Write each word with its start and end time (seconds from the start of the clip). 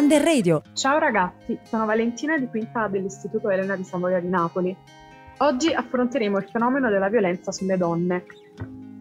Under 0.00 0.22
Radio. 0.22 0.62
Ciao 0.72 0.98
ragazzi, 0.98 1.58
sono 1.62 1.84
Valentina 1.84 2.38
di 2.38 2.46
Quinta 2.46 2.88
dell'Istituto 2.88 3.50
Elena 3.50 3.76
di 3.76 3.84
Savoia 3.84 4.18
di 4.18 4.28
Napoli. 4.30 4.74
Oggi 5.40 5.74
affronteremo 5.74 6.38
il 6.38 6.48
fenomeno 6.50 6.88
della 6.88 7.10
violenza 7.10 7.52
sulle 7.52 7.76
donne. 7.76 8.24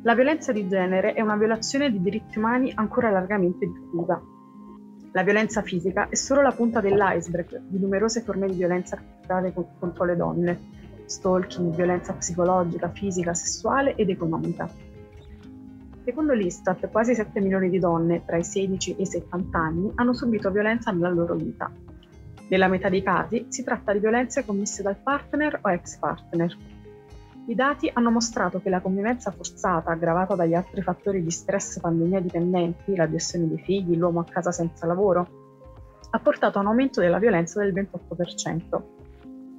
La 0.04 0.14
violenza 0.14 0.52
di 0.52 0.68
genere 0.68 1.14
è 1.14 1.22
una 1.22 1.38
violazione 1.38 1.90
di 1.90 2.02
diritti 2.02 2.38
umani 2.38 2.74
ancora 2.76 3.12
largamente 3.12 3.66
diffusa. 3.66 4.22
La 5.14 5.24
violenza 5.24 5.62
fisica 5.62 6.10
è 6.10 6.16
solo 6.16 6.42
la 6.42 6.52
punta 6.52 6.82
dell'iceberg 6.82 7.62
di 7.70 7.80
numerose 7.80 8.20
forme 8.20 8.48
di 8.48 8.56
violenza 8.56 8.98
perpetrate 8.98 9.54
contro 9.80 10.04
le 10.04 10.18
donne, 10.18 10.60
stalking, 11.06 11.74
violenza 11.76 12.12
psicologica, 12.12 12.90
fisica, 12.90 13.34
sessuale 13.34 13.96
ed 13.96 14.10
economica. 14.10 14.70
Secondo 16.10 16.34
l'Istat, 16.34 16.90
quasi 16.90 17.14
7 17.14 17.40
milioni 17.40 17.70
di 17.70 17.78
donne 17.78 18.26
tra 18.26 18.36
i 18.36 18.44
16 18.44 18.96
e 18.96 19.02
i 19.04 19.06
70 19.06 19.60
anni 19.60 19.92
hanno 19.94 20.12
subito 20.14 20.50
violenza 20.50 20.90
nella 20.90 21.12
loro 21.12 21.36
vita. 21.36 21.72
Nella 22.48 22.68
metà 22.68 22.90
dei 22.90 23.04
casi 23.04 23.46
si 23.50 23.64
tratta 23.64 23.94
di 23.94 24.00
violenze 24.00 24.44
commesse 24.44 24.82
dal 24.82 24.96
partner 24.96 25.60
o 25.62 25.70
ex 25.70 26.00
partner. 26.00 26.58
I 27.46 27.54
dati 27.54 27.92
hanno 27.94 28.10
mostrato 28.10 28.60
che 28.60 28.72
la 28.72 28.82
convivenza 28.82 29.30
forzata, 29.30 29.92
aggravata 29.92 30.34
dagli 30.34 30.56
altri 30.56 30.82
fattori 30.82 31.22
di 31.22 31.30
stress 31.30 31.80
pandemia 31.80 32.22
dipendenti, 32.22 32.96
la 32.96 33.08
gestione 33.08 33.48
dei 33.48 33.60
figli, 33.60 33.96
l'uomo 33.96 34.22
a 34.22 34.26
casa 34.26 34.52
senza 34.52 34.88
lavoro, 34.88 35.28
ha 36.10 36.20
portato 36.20 36.58
a 36.58 36.62
un 36.62 36.68
aumento 36.70 37.02
della 37.02 37.20
violenza 37.20 37.64
del 37.64 37.72
28%. 37.72 38.82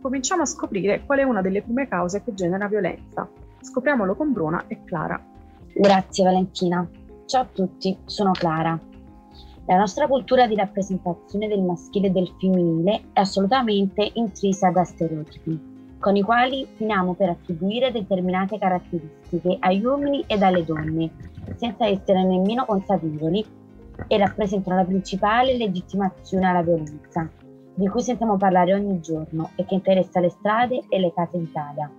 Cominciamo 0.02 0.42
a 0.42 0.46
scoprire 0.46 1.04
qual 1.06 1.20
è 1.20 1.22
una 1.22 1.42
delle 1.42 1.62
prime 1.62 1.86
cause 1.86 2.24
che 2.24 2.34
genera 2.34 2.66
violenza. 2.66 3.30
Scopriamolo 3.60 4.16
con 4.16 4.32
Bruna 4.32 4.64
e 4.66 4.82
Clara. 4.82 5.29
Grazie 5.72 6.24
Valentina. 6.24 6.86
Ciao 7.26 7.42
a 7.42 7.48
tutti, 7.50 7.96
sono 8.04 8.32
Clara. 8.32 8.78
La 9.66 9.76
nostra 9.76 10.08
cultura 10.08 10.48
di 10.48 10.56
rappresentazione 10.56 11.46
del 11.46 11.62
maschile 11.62 12.08
e 12.08 12.10
del 12.10 12.28
femminile 12.40 13.04
è 13.12 13.20
assolutamente 13.20 14.10
intrisa 14.14 14.70
da 14.70 14.82
stereotipi, 14.82 15.96
con 16.00 16.16
i 16.16 16.22
quali 16.22 16.66
finiamo 16.74 17.14
per 17.14 17.30
attribuire 17.30 17.92
determinate 17.92 18.58
caratteristiche 18.58 19.56
agli 19.60 19.84
uomini 19.84 20.24
e 20.26 20.42
alle 20.42 20.64
donne, 20.64 21.12
senza 21.54 21.86
essere 21.86 22.24
nemmeno 22.24 22.64
consapevoli, 22.64 23.46
e 24.08 24.18
rappresentano 24.18 24.76
la 24.76 24.84
principale 24.84 25.56
legittimazione 25.56 26.46
alla 26.46 26.62
violenza, 26.62 27.30
di 27.74 27.88
cui 27.88 28.02
sentiamo 28.02 28.36
parlare 28.36 28.74
ogni 28.74 29.00
giorno 29.00 29.50
e 29.54 29.64
che 29.64 29.74
interessa 29.74 30.18
le 30.18 30.30
strade 30.30 30.82
e 30.88 30.98
le 30.98 31.12
case 31.14 31.38
d'Italia. 31.38 31.90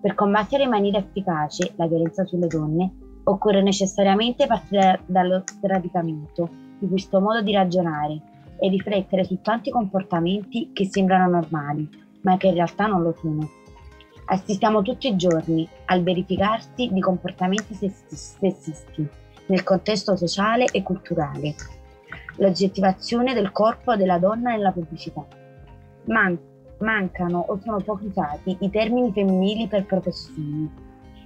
Per 0.00 0.14
combattere 0.14 0.64
in 0.64 0.70
maniera 0.70 0.98
efficace 0.98 1.72
la 1.76 1.86
violenza 1.86 2.24
sulle 2.24 2.46
donne 2.46 2.92
occorre 3.24 3.62
necessariamente 3.62 4.46
partire 4.46 5.00
dallo 5.06 5.42
sradicamento 5.44 6.48
di 6.78 6.88
questo 6.88 7.20
modo 7.20 7.42
di 7.42 7.52
ragionare 7.52 8.20
e 8.58 8.68
riflettere 8.68 9.24
su 9.24 9.40
tanti 9.42 9.70
comportamenti 9.70 10.70
che 10.72 10.86
sembrano 10.86 11.30
normali, 11.30 11.88
ma 12.22 12.36
che 12.36 12.48
in 12.48 12.54
realtà 12.54 12.86
non 12.86 13.02
lo 13.02 13.14
sono. 13.18 13.48
Assistiamo 14.26 14.82
tutti 14.82 15.08
i 15.08 15.16
giorni 15.16 15.68
al 15.86 16.02
verificarsi 16.02 16.88
di 16.92 17.00
comportamenti 17.00 17.74
sessisti 17.74 19.08
nel 19.46 19.62
contesto 19.62 20.16
sociale 20.16 20.64
e 20.66 20.82
culturale, 20.82 21.54
l'oggettivazione 22.36 23.34
del 23.34 23.52
corpo 23.52 23.94
della 23.96 24.18
donna 24.18 24.50
nella 24.50 24.72
pubblicità. 24.72 25.24
Man- 26.06 26.38
mancano 26.78 27.44
o 27.48 27.58
sono 27.62 27.78
poco 27.78 28.04
usati 28.04 28.56
i 28.60 28.70
termini 28.70 29.12
femminili 29.12 29.66
per 29.66 29.86
professioni. 29.86 30.70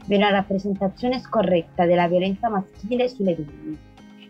Vi 0.07 0.15
è 0.15 0.17
una 0.17 0.31
rappresentazione 0.31 1.21
scorretta 1.21 1.87
della 1.87 2.09
violenza 2.09 2.49
maschile 2.49 3.09
sulle 3.09 3.35
donne. 3.35 3.79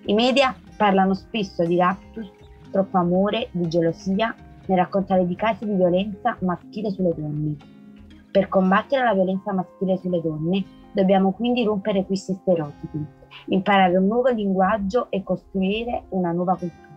I 0.07 0.15
media 0.15 0.55
parlano 0.77 1.15
spesso 1.15 1.65
di 1.65 1.77
raptus, 1.77 2.31
troppo 2.71 2.99
amore, 2.99 3.49
di 3.53 3.69
gelosia 3.69 4.35
nel 4.67 4.79
raccontare 4.79 5.27
di 5.27 5.35
casi 5.35 5.65
di 5.65 5.75
violenza 5.75 6.37
maschile 6.41 6.91
sulle 6.91 7.15
donne. 7.15 7.57
Per 8.31 8.49
combattere 8.49 9.05
la 9.05 9.15
violenza 9.15 9.53
maschile 9.53 9.97
sulle 9.99 10.21
donne 10.21 10.65
dobbiamo 10.93 11.33
quindi 11.33 11.65
rompere 11.65 12.05
questi 12.05 12.33
stereotipi, 12.35 13.05
imparare 13.47 13.97
un 13.97 14.07
nuovo 14.07 14.29
linguaggio 14.29 15.11
e 15.11 15.23
costruire 15.23 16.05
una 16.11 16.33
nuova 16.33 16.57
cultura. 16.57 16.90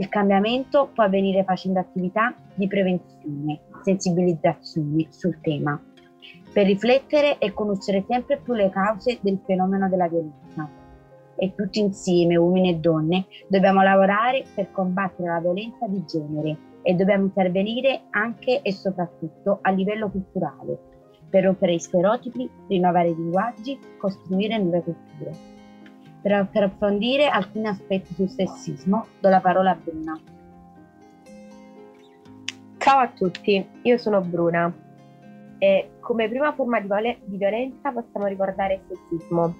Il 0.00 0.08
cambiamento 0.08 0.88
può 0.94 1.04
avvenire 1.04 1.44
facendo 1.44 1.78
attività 1.78 2.34
di 2.54 2.66
prevenzione, 2.66 3.60
sensibilizzazione 3.82 5.08
sul 5.10 5.38
tema, 5.42 5.78
per 6.54 6.64
riflettere 6.64 7.36
e 7.36 7.52
conoscere 7.52 8.06
sempre 8.08 8.38
più 8.38 8.54
le 8.54 8.70
cause 8.70 9.18
del 9.20 9.38
fenomeno 9.44 9.90
della 9.90 10.08
violenza. 10.08 10.66
E 11.36 11.54
tutti 11.54 11.80
insieme, 11.80 12.36
uomini 12.36 12.70
e 12.70 12.76
donne, 12.76 13.26
dobbiamo 13.46 13.82
lavorare 13.82 14.44
per 14.54 14.70
combattere 14.70 15.28
la 15.28 15.40
violenza 15.40 15.86
di 15.86 16.02
genere 16.06 16.56
e 16.80 16.94
dobbiamo 16.94 17.24
intervenire 17.24 18.04
anche 18.08 18.62
e 18.62 18.72
soprattutto 18.72 19.58
a 19.60 19.70
livello 19.70 20.08
culturale, 20.08 20.78
per 21.28 21.44
rompere 21.44 21.74
i 21.74 21.78
stereotipi, 21.78 22.48
rinnovare 22.68 23.10
i 23.10 23.14
linguaggi, 23.14 23.78
costruire 23.98 24.56
nuove 24.56 24.82
culture. 24.82 25.59
Per 26.22 26.32
approfondire 26.32 27.28
alcuni 27.28 27.66
aspetti 27.66 28.12
sul 28.12 28.28
sessismo, 28.28 29.06
do 29.20 29.30
la 29.30 29.40
parola 29.40 29.70
a 29.70 29.74
Bruna. 29.74 30.20
Ciao 32.76 32.98
a 32.98 33.08
tutti, 33.08 33.66
io 33.82 33.96
sono 33.96 34.20
Bruna 34.20 34.70
e 35.58 35.92
come 36.00 36.28
prima 36.28 36.52
forma 36.52 36.78
di, 36.80 36.88
vole- 36.88 37.20
di 37.24 37.38
violenza 37.38 37.90
possiamo 37.90 38.26
ricordare 38.26 38.74
il 38.74 38.80
sessismo, 38.86 39.54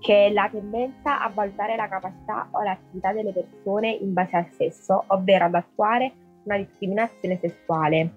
che 0.00 0.26
è 0.26 0.32
la 0.32 0.48
tendenza 0.48 1.22
a 1.22 1.28
valutare 1.28 1.74
la 1.74 1.88
capacità 1.88 2.48
o 2.52 2.62
l'attività 2.62 3.12
delle 3.12 3.32
persone 3.32 3.90
in 3.90 4.12
base 4.12 4.36
al 4.36 4.48
sesso, 4.52 5.04
ovvero 5.08 5.46
ad 5.46 5.54
attuare 5.54 6.12
una 6.44 6.56
discriminazione 6.56 7.38
sessuale. 7.40 8.10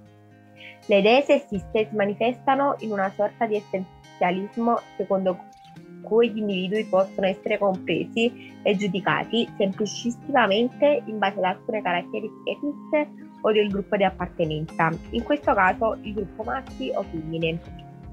Le 0.86 0.98
idee 0.98 1.22
sessiste 1.22 1.88
si 1.90 1.96
manifestano 1.96 2.76
in 2.80 2.92
una 2.92 3.12
sorta 3.16 3.48
di 3.48 3.56
essenzialismo 3.56 4.80
secondo 4.98 5.49
cui 6.10 6.32
gli 6.32 6.40
individui 6.40 6.84
possono 6.84 7.28
essere 7.28 7.58
compresi 7.58 8.52
e 8.62 8.76
giudicati 8.76 9.48
semplicisticamente 9.58 11.04
in 11.06 11.18
base 11.18 11.38
ad 11.38 11.46
alcune 11.46 11.82
caratteristiche 11.82 12.58
fisse 12.60 13.10
o 13.42 13.52
del 13.54 13.70
gruppo 13.70 13.96
di 13.96 14.04
appartenenza, 14.04 14.90
in 15.12 15.24
questo 15.24 15.54
caso 15.54 15.98
il 16.02 16.14
gruppo 16.14 16.44
maschi 16.44 16.92
o 16.94 17.04
femmine. 17.04 17.62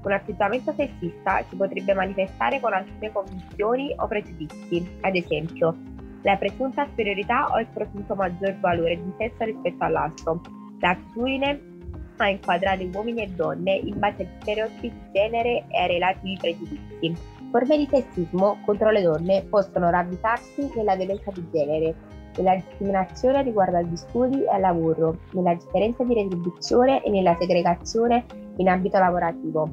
Un 0.01 0.11
atteggiamento 0.13 0.73
sessista 0.73 1.43
si 1.49 1.57
potrebbe 1.57 1.93
manifestare 1.93 2.61
con 2.61 2.71
alcune 2.71 3.11
convinzioni 3.11 3.93
o 3.97 4.07
pregiudizi, 4.07 4.87
ad 5.01 5.15
esempio 5.15 5.75
la 6.21 6.37
presunta 6.37 6.85
superiorità 6.85 7.51
o 7.51 7.59
il 7.59 7.67
presunto 7.73 8.15
maggior 8.15 8.55
valore 8.59 8.95
di 8.95 9.11
sesso 9.17 9.43
rispetto 9.43 9.83
all'altro, 9.83 10.41
l'attitudine 10.79 11.75
a 12.17 12.29
inquadrare 12.29 12.89
uomini 12.93 13.23
e 13.23 13.27
donne 13.27 13.75
in 13.75 13.99
base 13.99 14.23
agli 14.23 14.41
stereotipi 14.41 14.89
di 14.89 15.11
genere 15.13 15.65
e 15.67 15.79
ai 15.79 15.87
relativi 15.87 16.37
pregiudizi. 16.39 17.36
Forme 17.57 17.77
di 17.77 17.87
sessismo 17.89 18.59
contro 18.67 18.91
le 18.91 19.01
donne 19.01 19.43
possono 19.49 19.89
ravvisarsi 19.89 20.69
nella 20.75 20.95
violenza 20.95 21.31
di 21.31 21.43
genere, 21.51 21.95
nella 22.37 22.53
discriminazione 22.53 23.41
riguardo 23.41 23.77
agli 23.77 23.95
studi 23.95 24.43
e 24.43 24.47
al 24.47 24.61
lavoro, 24.61 25.17
nella 25.31 25.55
differenza 25.55 26.03
di 26.03 26.13
retribuzione 26.13 27.01
e 27.01 27.09
nella 27.09 27.35
segregazione 27.39 28.25
in 28.57 28.69
ambito 28.69 28.99
lavorativo, 28.99 29.67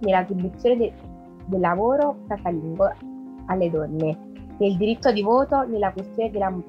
nell'attribuzione 0.00 0.76
de- 0.76 0.92
del 1.46 1.60
lavoro 1.60 2.16
casalingo 2.28 2.92
alle 3.46 3.70
donne, 3.70 4.18
nel 4.58 4.76
diritto 4.76 5.10
di 5.10 5.22
voto, 5.22 5.62
nella 5.62 5.90
questione 5.90 6.30
delle 6.30 6.62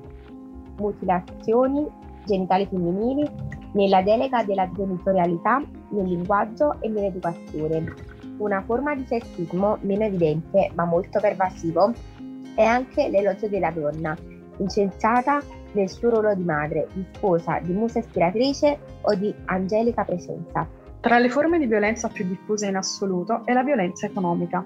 mutilazioni 0.78 1.86
genitali 2.26 2.68
femminili, 2.68 3.30
nella 3.74 4.02
delega 4.02 4.46
della 4.46 4.72
genitorialità, 4.72 5.62
nel 5.90 6.06
linguaggio 6.06 6.78
e 6.80 6.88
nell'educazione. 6.88 8.13
Una 8.38 8.62
forma 8.62 8.96
di 8.96 9.06
sessismo 9.06 9.78
meno 9.82 10.04
evidente 10.04 10.72
ma 10.74 10.86
molto 10.86 11.20
pervasivo 11.20 11.94
è 12.56 12.64
anche 12.64 13.10
l'elogio 13.10 13.48
della 13.48 13.72
donna, 13.72 14.16
incensata 14.58 15.42
nel 15.74 15.90
suo 15.90 16.10
ruolo 16.10 16.34
di 16.36 16.44
madre, 16.44 16.88
di 16.94 17.06
sposa, 17.14 17.60
di 17.60 17.74
musa 17.74 18.00
ispiratrice 18.00 18.80
o 19.02 19.16
di 19.16 19.34
angelica 19.46 20.04
presenza. 20.04 20.68
Tra 21.00 21.20
le 21.20 21.30
forme 21.30 21.60
di 21.60 21.66
violenza 21.66 22.08
più 22.08 22.26
diffuse 22.26 22.68
in 22.68 22.76
assoluto 22.76 23.46
è 23.46 23.54
la 23.54 23.64
violenza 23.64 24.06
economica. 24.06 24.64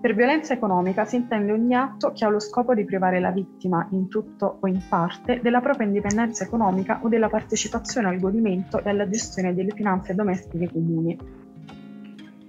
Per 0.00 0.14
violenza 0.14 0.52
economica 0.52 1.04
si 1.04 1.16
intende 1.16 1.52
ogni 1.52 1.74
atto 1.74 2.12
che 2.12 2.24
ha 2.24 2.28
lo 2.28 2.38
scopo 2.38 2.74
di 2.74 2.84
privare 2.84 3.20
la 3.20 3.30
vittima, 3.30 3.86
in 3.92 4.08
tutto 4.08 4.58
o 4.60 4.66
in 4.66 4.80
parte, 4.86 5.40
della 5.42 5.60
propria 5.60 5.86
indipendenza 5.86 6.44
economica 6.44 7.00
o 7.02 7.08
della 7.08 7.28
partecipazione 7.28 8.08
al 8.08 8.20
godimento 8.20 8.84
e 8.84 8.90
alla 8.90 9.08
gestione 9.08 9.54
delle 9.54 9.72
finanze 9.72 10.14
domestiche 10.14 10.70
comuni, 10.70 11.18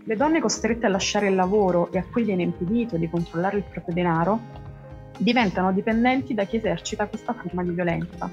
le 0.08 0.16
donne 0.16 0.40
costrette 0.40 0.86
a 0.86 0.90
lasciare 0.90 1.30
il 1.30 1.36
lavoro 1.36 1.92
e 1.92 1.98
a 1.98 2.06
cui 2.10 2.24
viene 2.24 2.44
impedito 2.44 2.96
di 2.96 3.10
controllare 3.10 3.58
il 3.58 3.64
proprio 3.64 3.96
denaro 3.96 4.40
diventano 5.18 5.74
dipendenti 5.74 6.36
da 6.36 6.44
chi 6.44 6.58
esercita 6.58 7.08
questa 7.08 7.34
forma 7.34 7.64
di 7.64 7.72
violenza. 7.72 8.30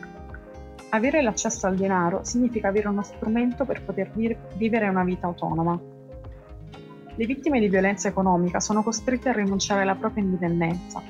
Avere 0.90 1.22
l'accesso 1.22 1.66
al 1.66 1.76
denaro 1.76 2.24
significa 2.24 2.68
avere 2.68 2.88
uno 2.88 3.02
strumento 3.02 3.64
per 3.64 3.82
poter 3.82 4.10
vivere 4.56 4.88
una 4.88 5.04
vita 5.04 5.26
autonoma. 5.26 5.80
Le 7.14 7.26
vittime 7.26 7.60
di 7.60 7.68
violenza 7.68 8.08
economica 8.08 8.60
sono 8.60 8.82
costrette 8.82 9.30
a 9.30 9.32
rinunciare 9.32 9.82
alla 9.82 9.94
propria 9.94 10.22
indipendenza, 10.22 11.02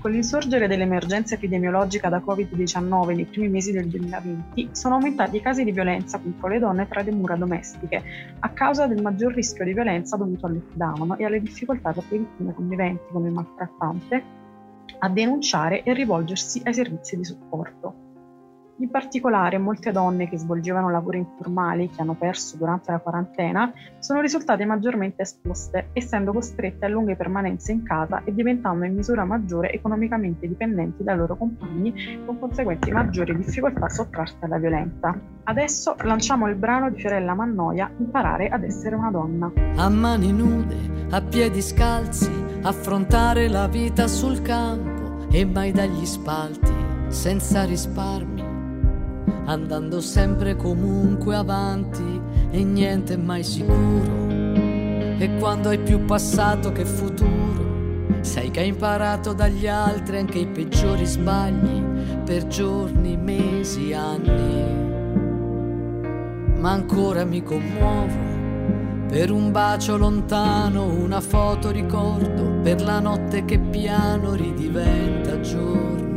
Con 0.00 0.12
l'insorgere 0.12 0.68
dell'emergenza 0.68 1.34
epidemiologica 1.34 2.08
da 2.08 2.22
Covid-19 2.24 3.16
nei 3.16 3.24
primi 3.24 3.48
mesi 3.48 3.72
del 3.72 3.88
2020 3.88 4.68
sono 4.70 4.94
aumentati 4.94 5.36
i 5.36 5.40
casi 5.40 5.64
di 5.64 5.72
violenza 5.72 6.20
contro 6.20 6.46
le 6.46 6.60
donne 6.60 6.86
tra 6.86 7.02
le 7.02 7.10
mura 7.10 7.34
domestiche, 7.34 8.02
a 8.38 8.48
causa 8.50 8.86
del 8.86 9.02
maggior 9.02 9.34
rischio 9.34 9.64
di 9.64 9.72
violenza 9.72 10.16
dovuto 10.16 10.46
al 10.46 10.54
lockdown 10.54 11.16
e 11.18 11.24
alle 11.24 11.40
difficoltà 11.40 11.90
per 11.92 12.04
le 12.10 12.18
vittime 12.18 12.54
conviventi 12.54 13.02
con 13.10 13.26
il 13.26 13.32
maltrattante 13.32 14.22
a 15.00 15.08
denunciare 15.08 15.82
e 15.82 15.92
rivolgersi 15.92 16.62
ai 16.64 16.74
servizi 16.74 17.16
di 17.16 17.24
supporto. 17.24 18.07
In 18.80 18.90
particolare, 18.90 19.58
molte 19.58 19.90
donne 19.90 20.28
che 20.28 20.38
svolgevano 20.38 20.88
lavori 20.88 21.18
informali 21.18 21.90
che 21.90 22.00
hanno 22.00 22.14
perso 22.14 22.56
durante 22.56 22.92
la 22.92 22.98
quarantena 22.98 23.72
sono 23.98 24.20
risultate 24.20 24.64
maggiormente 24.64 25.22
esposte, 25.22 25.88
essendo 25.94 26.32
costrette 26.32 26.86
a 26.86 26.88
lunghe 26.88 27.16
permanenze 27.16 27.72
in 27.72 27.82
casa 27.82 28.22
e 28.22 28.32
diventando 28.32 28.84
in 28.84 28.94
misura 28.94 29.24
maggiore 29.24 29.72
economicamente 29.72 30.46
dipendenti 30.46 31.02
dai 31.02 31.16
loro 31.16 31.36
compagni, 31.36 32.22
con 32.24 32.38
conseguenti 32.38 32.92
maggiori 32.92 33.36
difficoltà 33.36 33.86
a 33.86 33.90
sottrarsi 33.90 34.36
alla 34.40 34.58
violenza. 34.58 35.18
Adesso 35.42 35.96
lanciamo 36.02 36.46
il 36.46 36.54
brano 36.54 36.88
di 36.88 37.00
Fiorella 37.00 37.34
Mannoia, 37.34 37.90
Imparare 37.98 38.48
ad 38.48 38.62
essere 38.62 38.94
una 38.94 39.10
donna. 39.10 39.50
A 39.74 39.88
mani 39.88 40.30
nude, 40.30 41.08
a 41.10 41.20
piedi 41.20 41.62
scalzi, 41.62 42.30
affrontare 42.62 43.48
la 43.48 43.66
vita 43.66 44.06
sul 44.06 44.40
campo 44.40 45.26
e 45.32 45.44
mai 45.44 45.72
dagli 45.72 46.06
spalti, 46.06 46.72
senza 47.08 47.64
risparmi 47.64 48.47
andando 49.48 50.00
sempre 50.02 50.56
comunque 50.56 51.34
avanti 51.34 52.20
e 52.50 52.62
niente 52.62 53.16
mai 53.16 53.42
sicuro. 53.42 54.26
E 55.18 55.36
quando 55.38 55.70
hai 55.70 55.78
più 55.78 56.04
passato 56.04 56.70
che 56.70 56.84
futuro, 56.84 58.20
sai 58.20 58.50
che 58.50 58.60
hai 58.60 58.68
imparato 58.68 59.32
dagli 59.32 59.66
altri 59.66 60.18
anche 60.18 60.38
i 60.38 60.46
peggiori 60.46 61.06
sbagli 61.06 61.82
per 62.24 62.46
giorni, 62.46 63.16
mesi, 63.16 63.94
anni. 63.94 64.76
Ma 66.58 66.70
ancora 66.70 67.24
mi 67.24 67.42
commuovo 67.42 68.26
per 69.08 69.30
un 69.30 69.50
bacio 69.50 69.96
lontano, 69.96 70.84
una 70.84 71.22
foto 71.22 71.70
ricordo, 71.70 72.60
per 72.62 72.82
la 72.82 73.00
notte 73.00 73.46
che 73.46 73.58
piano 73.58 74.34
ridiventa 74.34 75.40
giorno. 75.40 76.07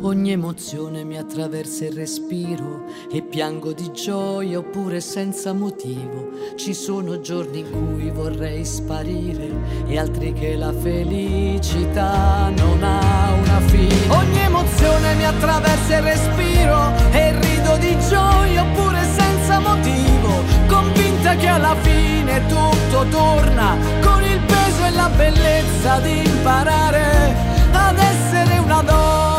Ogni 0.00 0.32
emozione 0.32 1.04
mi 1.04 1.18
attraversa 1.18 1.84
il 1.84 1.92
respiro 1.92 2.84
e 3.12 3.20
piango 3.20 3.74
di 3.74 3.92
gioia 3.92 4.58
oppure 4.58 5.00
senza 5.00 5.52
motivo. 5.52 6.30
Ci 6.56 6.72
sono 6.72 7.20
giorni 7.20 7.58
in 7.58 7.70
cui 7.70 8.10
vorrei 8.10 8.64
sparire 8.64 9.50
e 9.86 9.98
altri 9.98 10.32
che 10.32 10.56
la 10.56 10.72
felicità 10.72 12.50
non 12.56 12.82
ha 12.82 13.32
una 13.32 13.60
fine. 13.66 14.08
Ogni 14.08 14.38
emozione 14.38 15.14
mi 15.14 15.26
attraversa 15.26 15.96
il 15.96 16.02
respiro 16.02 16.92
e 17.12 17.38
rido 17.38 17.76
di 17.76 17.98
gioia 18.08 18.62
oppure 18.62 19.02
senza 19.04 19.58
motivo. 19.58 20.42
Convinta 20.68 21.36
che 21.36 21.48
alla 21.48 21.74
fine 21.82 22.46
tutto 22.46 23.04
torna 23.10 23.76
con 24.00 24.22
il 24.22 24.40
peso 24.40 24.84
e 24.86 24.90
la 24.92 25.10
bellezza 25.14 26.00
di 26.00 26.24
imparare 26.24 27.34
ad 27.72 27.98
essere 27.98 28.58
una 28.58 28.80
donna. 28.80 29.35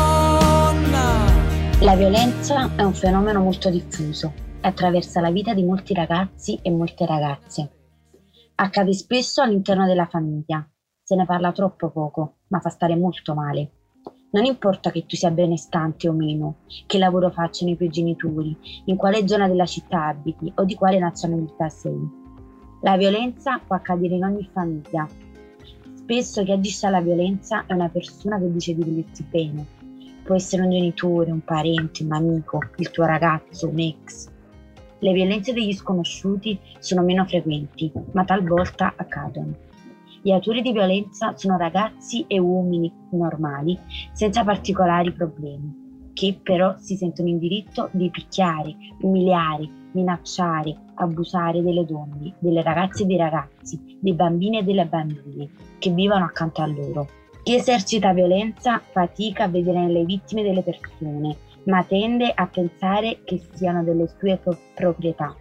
La 1.80 1.94
violenza 1.94 2.74
è 2.74 2.82
un 2.82 2.92
fenomeno 2.92 3.40
molto 3.40 3.70
diffuso 3.70 4.32
e 4.60 4.66
attraversa 4.66 5.20
la 5.20 5.30
vita 5.30 5.54
di 5.54 5.62
molti 5.62 5.94
ragazzi 5.94 6.58
e 6.60 6.72
molte 6.72 7.06
ragazze. 7.06 7.70
Accade 8.56 8.92
spesso 8.92 9.42
all'interno 9.42 9.86
della 9.86 10.06
famiglia, 10.06 10.68
se 11.00 11.14
ne 11.14 11.24
parla 11.24 11.52
troppo 11.52 11.90
poco, 11.90 12.38
ma 12.48 12.58
fa 12.58 12.68
stare 12.68 12.96
molto 12.96 13.32
male. 13.32 13.70
Non 14.32 14.44
importa 14.44 14.90
che 14.90 15.06
tu 15.06 15.14
sia 15.14 15.30
benestante 15.30 16.08
o 16.08 16.12
meno, 16.12 16.62
che 16.84 16.98
lavoro 16.98 17.30
facciano 17.30 17.70
i 17.70 17.76
tuoi 17.76 17.90
genitori, 17.90 18.58
in 18.86 18.96
quale 18.96 19.28
zona 19.28 19.46
della 19.46 19.64
città 19.64 20.06
abiti 20.06 20.52
o 20.56 20.64
di 20.64 20.74
quale 20.74 20.98
nazionalità 20.98 21.68
sei. 21.68 21.96
La 22.82 22.96
violenza 22.96 23.60
può 23.64 23.76
accadere 23.76 24.16
in 24.16 24.24
ogni 24.24 24.50
famiglia. 24.52 25.06
Spesso 25.94 26.42
chi 26.42 26.50
agisce 26.50 26.88
alla 26.88 27.00
violenza 27.00 27.66
è 27.66 27.72
una 27.72 27.88
persona 27.88 28.36
che 28.36 28.50
dice 28.50 28.74
di 28.74 28.82
volersi 28.82 29.22
bene, 29.30 29.77
Può 30.28 30.36
essere 30.36 30.60
un 30.60 30.68
genitore, 30.68 31.30
un 31.30 31.42
parente, 31.42 32.04
un 32.04 32.12
amico, 32.12 32.60
il 32.76 32.90
tuo 32.90 33.06
ragazzo, 33.06 33.66
un 33.66 33.78
ex. 33.78 34.28
Le 34.98 35.12
violenze 35.14 35.54
degli 35.54 35.72
sconosciuti 35.72 36.60
sono 36.80 37.02
meno 37.02 37.24
frequenti, 37.24 37.90
ma 38.12 38.24
talvolta 38.24 38.92
accadono. 38.94 39.56
Gli 40.20 40.30
autori 40.30 40.60
di 40.60 40.72
violenza 40.72 41.34
sono 41.34 41.56
ragazzi 41.56 42.26
e 42.26 42.38
uomini 42.38 42.92
normali, 43.12 43.78
senza 44.12 44.44
particolari 44.44 45.14
problemi, 45.14 46.10
che 46.12 46.38
però 46.42 46.74
si 46.76 46.96
sentono 46.96 47.30
in 47.30 47.38
diritto 47.38 47.88
di 47.92 48.10
picchiare, 48.10 48.76
umiliare, 49.00 49.66
minacciare, 49.92 50.76
abusare 50.96 51.62
delle 51.62 51.86
donne, 51.86 52.34
delle 52.38 52.60
ragazze 52.60 53.04
e 53.04 53.06
dei 53.06 53.16
ragazzi, 53.16 53.96
dei 53.98 54.12
bambini 54.12 54.58
e 54.58 54.62
delle 54.62 54.84
bambine 54.84 55.48
che 55.78 55.88
vivono 55.88 56.26
accanto 56.26 56.60
a 56.60 56.66
loro. 56.66 57.08
Chi 57.48 57.54
esercita 57.54 58.12
violenza 58.12 58.78
fatica 58.78 59.44
a 59.44 59.48
vedere 59.48 59.78
nelle 59.78 60.04
vittime 60.04 60.42
delle 60.42 60.60
persone, 60.60 61.34
ma 61.62 61.82
tende 61.82 62.30
a 62.30 62.46
pensare 62.46 63.20
che 63.24 63.40
siano 63.54 63.82
delle 63.82 64.06
sue 64.18 64.36
pro- 64.36 64.58
proprietà. 64.74 65.34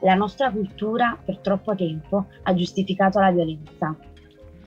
La 0.00 0.12
nostra 0.12 0.50
cultura 0.50 1.16
per 1.24 1.38
troppo 1.38 1.74
tempo 1.74 2.26
ha 2.42 2.52
giustificato 2.52 3.18
la 3.18 3.30
violenza. 3.30 3.96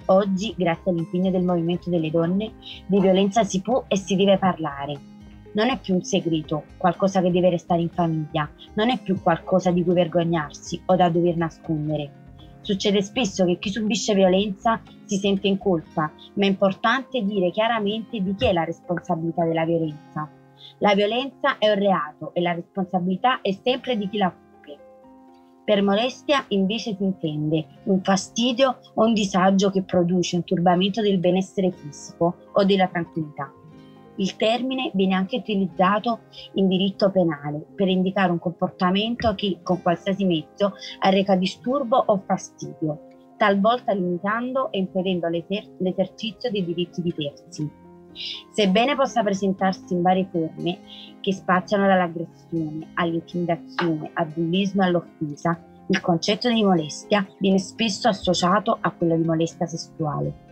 Oggi, 0.06 0.56
grazie 0.57 0.89
all'impegno 0.89 1.30
del 1.30 1.44
movimento 1.44 1.92
delle 1.92 2.09
donne, 2.09 2.53
di 2.88 3.00
violenza 3.00 3.44
si 3.44 3.62
può 3.62 3.86
e 3.88 3.95
si 3.95 4.15
deve 4.15 4.39
parlare. 4.39 4.98
Non 5.51 5.69
è 5.69 5.77
più 5.80 5.94
un 5.94 6.01
segreto, 6.01 6.63
qualcosa 6.77 7.21
che 7.21 7.30
deve 7.30 7.51
restare 7.51 7.81
in 7.81 7.89
famiglia, 7.89 8.50
non 8.74 8.89
è 8.89 8.98
più 8.98 9.21
qualcosa 9.21 9.69
di 9.69 9.83
cui 9.83 9.94
vergognarsi 9.94 10.81
o 10.83 10.95
da 10.95 11.09
dover 11.09 11.38
nascondere 11.38 12.20
Succede 12.61 13.01
spesso 13.01 13.43
che 13.45 13.57
chi 13.57 13.69
subisce 13.69 14.13
violenza 14.13 14.81
si 15.05 15.17
sente 15.17 15.47
in 15.47 15.57
colpa, 15.57 16.11
ma 16.35 16.45
è 16.45 16.47
importante 16.47 17.21
dire 17.23 17.49
chiaramente 17.49 18.21
di 18.21 18.35
chi 18.35 18.45
è 18.45 18.53
la 18.53 18.63
responsabilità 18.63 19.45
della 19.45 19.65
violenza. 19.65 20.29
La 20.77 20.93
violenza 20.93 21.57
è 21.57 21.69
un 21.69 21.79
reato 21.79 22.33
e 22.33 22.41
la 22.41 22.53
responsabilità 22.53 23.41
è 23.41 23.51
sempre 23.51 23.97
di 23.97 24.07
chi 24.07 24.17
la 24.17 24.31
compie. 24.31 24.77
Per 25.63 25.81
molestia 25.81 26.45
invece 26.49 26.95
si 26.95 27.03
intende 27.03 27.65
un 27.85 28.01
fastidio 28.03 28.79
o 28.93 29.05
un 29.05 29.13
disagio 29.13 29.71
che 29.71 29.83
produce 29.83 30.35
un 30.35 30.43
turbamento 30.43 31.01
del 31.01 31.17
benessere 31.17 31.71
fisico 31.71 32.35
o 32.53 32.63
della 32.63 32.87
tranquillità. 32.87 33.51
Il 34.15 34.35
termine 34.35 34.91
viene 34.93 35.15
anche 35.15 35.37
utilizzato 35.37 36.21
in 36.53 36.67
diritto 36.67 37.09
penale 37.12 37.65
per 37.75 37.88
indicare 37.88 38.31
un 38.31 38.39
comportamento 38.39 39.33
che 39.36 39.59
con 39.63 39.81
qualsiasi 39.81 40.25
mezzo 40.25 40.74
arreca 41.00 41.36
disturbo 41.36 41.97
o 41.97 42.21
fastidio, 42.25 43.07
talvolta 43.38 43.93
limitando 43.93 44.71
e 44.71 44.79
impedendo 44.79 45.27
l'eser- 45.27 45.69
l'esercizio 45.79 46.51
dei 46.51 46.65
diritti 46.65 47.01
di 47.01 47.13
terzi. 47.13 47.71
Sebbene 48.51 48.95
possa 48.95 49.24
presentarsi 49.24 49.93
in 49.93 50.01
varie 50.01 50.27
forme 50.29 50.79
che 51.21 51.33
spaziano 51.33 51.88
dall'aggressione 51.88 52.91
all'intimidazione, 52.95 54.12
al 54.13 54.27
bullismo 54.27 54.83
e 54.83 54.86
all'offesa, 54.88 55.57
il 55.88 56.00
concetto 56.00 56.50
di 56.50 56.63
molestia 56.63 57.25
viene 57.39 57.57
spesso 57.57 58.07
associato 58.07 58.77
a 58.79 58.91
quello 58.91 59.15
di 59.15 59.24
molestia 59.24 59.65
sessuale. 59.65 60.50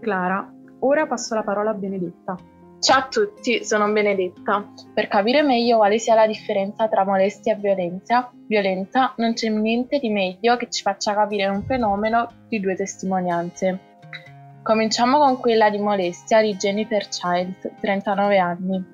Clara, 0.00 0.52
ora 0.80 1.06
passo 1.06 1.34
la 1.34 1.42
parola 1.42 1.70
a 1.70 1.74
Benedetta. 1.74 2.36
Ciao 2.82 2.98
a 2.98 3.06
tutti, 3.08 3.64
sono 3.64 3.88
Benedetta. 3.92 4.72
Per 4.92 5.06
capire 5.06 5.42
meglio 5.42 5.76
quale 5.76 6.00
sia 6.00 6.16
la 6.16 6.26
differenza 6.26 6.88
tra 6.88 7.04
molestia 7.04 7.54
e 7.54 7.56
violenza, 7.56 8.32
violenza 8.48 9.14
non 9.18 9.34
c'è 9.34 9.48
niente 9.50 10.00
di 10.00 10.10
meglio 10.10 10.56
che 10.56 10.68
ci 10.68 10.82
faccia 10.82 11.14
capire 11.14 11.46
un 11.46 11.62
fenomeno 11.62 12.28
di 12.48 12.58
due 12.58 12.74
testimonianze. 12.74 13.78
Cominciamo 14.64 15.18
con 15.18 15.38
quella 15.38 15.70
di 15.70 15.78
molestia 15.78 16.42
di 16.42 16.56
Jennifer 16.56 17.06
Childs, 17.06 17.70
39 17.80 18.38
anni. 18.38 18.84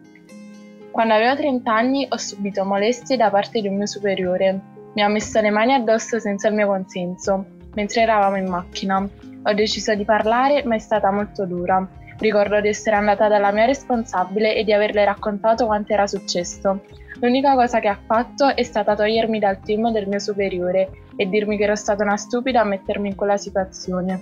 Quando 0.90 1.14
avevo 1.14 1.35
30 1.37 1.75
anni 1.75 2.07
ho 2.11 2.18
subito 2.18 2.66
molestie 2.66 3.16
da 3.16 3.30
parte 3.30 3.62
di 3.62 3.68
un 3.68 3.76
mio 3.76 3.87
superiore. 3.87 4.61
Mi 4.92 5.00
ha 5.00 5.09
messo 5.09 5.40
le 5.40 5.49
mani 5.49 5.73
addosso 5.73 6.18
senza 6.18 6.49
il 6.49 6.54
mio 6.54 6.66
consenso, 6.66 7.42
mentre 7.73 8.02
eravamo 8.02 8.37
in 8.37 8.49
macchina. 8.49 8.99
Ho 9.45 9.52
deciso 9.54 9.95
di 9.95 10.04
parlare, 10.04 10.62
ma 10.64 10.75
è 10.75 10.78
stata 10.78 11.11
molto 11.11 11.47
dura 11.47 11.88
Ricordo 12.18 12.60
di 12.60 12.68
essere 12.68 12.96
andata 12.96 13.28
dalla 13.28 13.52
mia 13.52 13.64
responsabile 13.64 14.56
e 14.56 14.64
di 14.64 14.72
averle 14.72 15.04
raccontato 15.04 15.66
quanto 15.66 15.92
era 15.92 16.06
successo. 16.06 16.80
L'unica 17.20 17.54
cosa 17.54 17.78
che 17.78 17.88
ha 17.88 17.98
fatto 18.04 18.54
è 18.54 18.62
stata 18.62 18.96
togliermi 18.96 19.38
dal 19.38 19.60
team 19.60 19.92
del 19.92 20.08
mio 20.08 20.18
superiore 20.18 20.90
e 21.16 21.28
dirmi 21.28 21.56
che 21.56 21.64
ero 21.64 21.76
stata 21.76 22.02
una 22.02 22.16
stupida 22.16 22.60
a 22.60 22.64
mettermi 22.64 23.08
in 23.08 23.14
quella 23.14 23.37
situazione. 23.37 24.20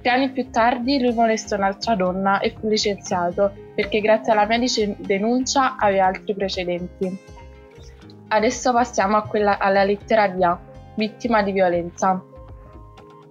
Tre 0.00 0.10
anni 0.10 0.30
più 0.30 0.48
tardi 0.50 1.00
lui 1.00 1.12
molestò 1.12 1.56
un'altra 1.56 1.96
donna 1.96 2.38
e 2.38 2.54
fu 2.58 2.68
licenziato 2.68 3.52
perché 3.74 4.00
grazie 4.00 4.32
alla 4.32 4.46
mia 4.46 4.58
denuncia 4.98 5.76
aveva 5.76 6.06
altri 6.06 6.34
precedenti. 6.34 7.18
Adesso 8.28 8.72
passiamo 8.72 9.20
quella, 9.22 9.58
alla 9.58 9.82
lettera 9.82 10.22
A, 10.22 10.58
vittima 10.94 11.42
di 11.42 11.50
violenza. 11.50 12.22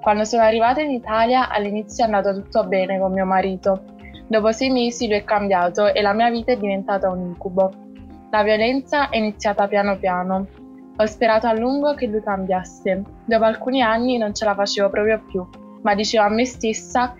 Quando 0.07 0.23
sono 0.23 0.43
arrivata 0.43 0.79
in 0.79 0.91
Italia 0.91 1.49
all'inizio 1.49 2.05
è 2.05 2.07
andato 2.07 2.33
tutto 2.33 2.63
bene 2.63 2.97
con 2.97 3.11
mio 3.11 3.25
marito. 3.25 3.83
Dopo 4.25 4.53
sei 4.53 4.69
mesi 4.69 5.05
lui 5.05 5.17
è 5.17 5.25
cambiato 5.25 5.93
e 5.93 6.01
la 6.01 6.13
mia 6.13 6.29
vita 6.29 6.53
è 6.53 6.57
diventata 6.57 7.09
un 7.09 7.19
incubo. 7.19 7.73
La 8.31 8.41
violenza 8.41 9.09
è 9.09 9.17
iniziata 9.17 9.67
piano 9.67 9.97
piano. 9.97 10.47
Ho 10.95 11.05
sperato 11.05 11.47
a 11.47 11.51
lungo 11.51 11.93
che 11.93 12.05
lui 12.07 12.23
cambiasse. 12.23 13.03
Dopo 13.25 13.43
alcuni 13.43 13.81
anni 13.81 14.17
non 14.17 14.33
ce 14.33 14.45
la 14.45 14.53
facevo 14.53 14.89
proprio 14.89 15.21
più, 15.29 15.45
ma 15.81 15.93
dicevo 15.93 16.23
a 16.23 16.29
me 16.29 16.45
stessa 16.45 17.13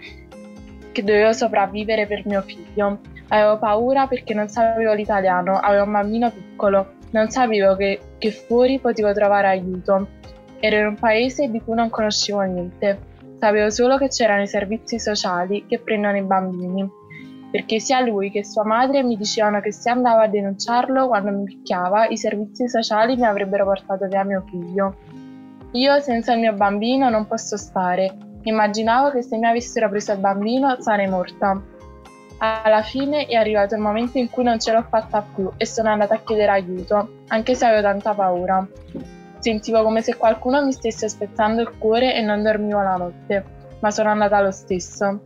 che 0.94 1.04
dovevo 1.04 1.34
sopravvivere 1.34 2.08
per 2.08 2.26
mio 2.26 2.42
figlio. 2.42 3.00
Avevo 3.28 3.58
paura 3.58 4.08
perché 4.08 4.34
non 4.34 4.48
sapevo 4.48 4.94
l'italiano, 4.94 5.60
avevo 5.60 5.84
un 5.84 5.92
bambino 5.92 6.32
piccolo, 6.32 6.94
non 7.12 7.30
sapevo 7.32 7.76
che, 7.76 8.00
che 8.18 8.32
fuori 8.32 8.80
potevo 8.80 9.12
trovare 9.12 9.48
aiuto. 9.48 10.08
In 10.60 10.74
un 10.74 10.96
paese 10.96 11.50
di 11.50 11.62
cui 11.62 11.76
non 11.76 11.90
conoscevo 11.90 12.42
niente. 12.42 13.00
Sapevo 13.40 13.70
solo 13.70 13.98
che 13.98 14.08
c'erano 14.08 14.42
i 14.42 14.48
servizi 14.48 15.00
sociali 15.00 15.66
che 15.68 15.78
prendono 15.78 16.18
i 16.18 16.24
bambini, 16.24 16.90
perché 17.52 17.80
sia 17.80 18.00
lui 18.00 18.32
che 18.32 18.44
sua 18.44 18.66
madre 18.66 19.04
mi 19.04 19.16
dicevano 19.16 19.62
che 19.62 19.72
se 19.72 19.92
andavo 19.92 20.22
a 20.22 20.28
denunciarlo 20.28 21.08
quando 21.08 21.30
mi 21.30 21.44
picchiava, 21.44 22.08
i 22.08 22.18
servizi 22.18 22.68
sociali 22.68 23.16
mi 23.16 23.26
avrebbero 23.26 23.66
portato 23.66 24.08
via 24.08 24.24
mio 24.24 24.44
figlio. 24.50 24.96
Io 25.74 26.00
senza 26.00 26.34
il 26.34 26.40
mio 26.40 26.54
bambino 26.54 27.10
non 27.10 27.28
posso 27.28 27.56
stare. 27.56 28.18
Immaginavo 28.42 29.12
che 29.12 29.22
se 29.22 29.38
mi 29.38 29.46
avessero 29.46 29.90
preso 29.90 30.14
il 30.14 30.20
bambino 30.20 30.78
sarei 30.80 31.08
morta. 31.08 31.62
Alla 32.40 32.82
fine 32.82 33.28
è 33.28 33.36
arrivato 33.36 33.76
il 33.76 33.82
momento 33.82 34.18
in 34.18 34.30
cui 34.32 34.44
non 34.44 34.60
ce 34.60 34.72
l'ho 34.72 34.84
fatta 34.90 35.22
più 35.22 35.52
e 35.58 35.66
sono 35.68 35.90
andata 35.90 36.16
a 36.16 36.20
chiedere 36.20 36.52
aiuto, 36.52 37.24
anche 37.28 37.54
se 37.54 37.66
avevo 37.66 37.82
tanta 37.82 38.14
paura. 38.16 38.68
Sentivo 39.40 39.84
come 39.84 40.02
se 40.02 40.16
qualcuno 40.16 40.64
mi 40.64 40.72
stesse 40.72 41.08
spezzando 41.08 41.62
il 41.62 41.78
cuore 41.78 42.16
e 42.16 42.22
non 42.22 42.42
dormivo 42.42 42.82
la 42.82 42.96
notte, 42.96 43.46
ma 43.80 43.92
sono 43.92 44.10
andata 44.10 44.42
lo 44.42 44.52
stesso. 44.52 45.20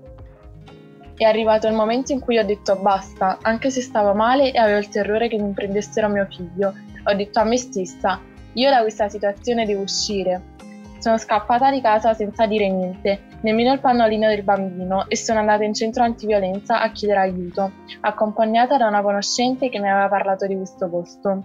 È 1.16 1.24
arrivato 1.24 1.68
il 1.68 1.74
momento 1.74 2.12
in 2.12 2.20
cui 2.20 2.38
ho 2.38 2.46
detto 2.46 2.76
basta, 2.76 3.38
anche 3.42 3.70
se 3.70 3.82
stavo 3.82 4.14
male 4.14 4.52
e 4.52 4.58
avevo 4.58 4.80
il 4.80 4.90
terrore 4.90 5.28
che 5.28 5.38
mi 5.38 5.54
prendessero 5.54 6.10
mio 6.10 6.28
figlio. 6.30 6.74
Ho 7.04 7.14
detto 7.14 7.40
a 7.40 7.44
me 7.44 7.58
stessa, 7.58 8.20
io 8.54 8.70
da 8.70 8.82
questa 8.82 9.08
situazione 9.08 9.66
devo 9.66 9.82
uscire. 9.82 10.50
Sono 10.98 11.18
scappata 11.18 11.72
di 11.72 11.82
casa 11.82 12.14
senza 12.14 12.46
dire 12.46 12.70
niente, 12.70 13.22
nemmeno 13.42 13.74
il 13.74 13.80
pannolino 13.80 14.28
del 14.28 14.44
bambino, 14.44 15.06
e 15.08 15.16
sono 15.16 15.40
andata 15.40 15.64
in 15.64 15.74
centro 15.74 16.04
antiviolenza 16.04 16.82
a 16.82 16.92
chiedere 16.92 17.22
aiuto, 17.22 17.72
accompagnata 18.02 18.78
da 18.78 18.88
una 18.88 19.02
conoscente 19.02 19.70
che 19.70 19.80
mi 19.80 19.90
aveva 19.90 20.10
parlato 20.10 20.46
di 20.46 20.56
questo 20.56 20.88
posto. 20.90 21.44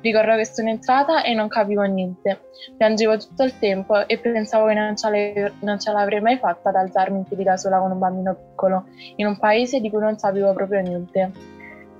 Ricordo 0.00 0.36
che 0.36 0.44
sono 0.44 0.68
entrata 0.68 1.22
e 1.22 1.34
non 1.34 1.48
capivo 1.48 1.82
niente. 1.82 2.40
Piangevo 2.76 3.16
tutto 3.16 3.42
il 3.44 3.58
tempo 3.58 4.06
e 4.06 4.18
pensavo 4.18 4.66
che 4.66 4.74
non 4.74 4.96
ce, 4.96 5.92
l'avrei 5.92 6.20
mai 6.20 6.38
fatta 6.38 6.68
ad 6.68 6.76
alzarmi 6.76 7.18
in 7.18 7.24
piedi 7.24 7.42
da 7.42 7.56
sola 7.56 7.78
con 7.78 7.90
un 7.90 7.98
bambino 7.98 8.34
piccolo, 8.34 8.84
in 9.16 9.26
un 9.26 9.38
paese 9.38 9.80
di 9.80 9.90
cui 9.90 10.00
non 10.00 10.16
sapevo 10.18 10.52
proprio 10.52 10.80
niente. 10.80 11.32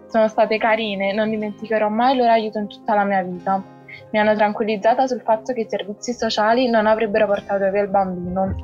Sono 0.09 0.29
state 0.29 0.57
carine, 0.59 1.13
non 1.13 1.31
dimenticherò 1.31 1.89
mai 1.89 2.17
loro 2.17 2.31
aiuto 2.31 2.59
in 2.59 2.69
tutta 2.69 2.95
la 2.95 3.05
mia 3.05 3.23
vita 3.23 3.75
mi 4.11 4.19
hanno 4.19 4.35
tranquillizzata 4.35 5.07
sul 5.07 5.21
fatto 5.21 5.53
che 5.53 5.61
i 5.61 5.67
servizi 5.69 6.13
sociali 6.13 6.69
non 6.69 6.87
avrebbero 6.87 7.27
portato 7.27 7.71
via 7.71 7.83
il 7.83 7.89
bambino. 7.89 8.55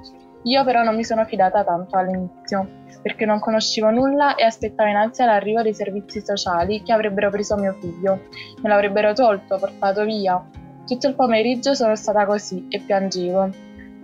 Io 0.44 0.64
però 0.64 0.82
non 0.82 0.96
mi 0.96 1.04
sono 1.04 1.25
fidata 1.25 1.62
tanto 1.62 1.96
all'inizio, 1.96 2.66
perché 3.00 3.25
non 3.25 3.38
conoscevo 3.38 3.90
nulla 3.90 4.34
e 4.34 4.44
aspettavo 4.44 4.88
in 4.88 4.96
ansia 4.96 5.26
l'arrivo 5.26 5.62
dei 5.62 5.75
servizi 5.75 6.20
sociali 6.25 6.82
che 6.82 6.92
avrebbero 6.92 7.30
preso 7.30 7.56
mio 7.56 7.76
figlio. 7.80 8.28
Me 8.61 8.68
l'avrebbero 8.68 9.12
tolto, 9.12 9.58
portato 9.58 10.04
via. 10.04 10.44
Tutto 10.87 11.06
il 11.06 11.14
pomeriggio 11.14 11.75
sono 11.75 11.94
stata 11.94 12.26
così 12.26 12.66
e 12.68 12.80
piangevo. 12.80 13.50